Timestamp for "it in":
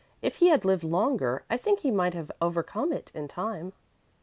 2.91-3.27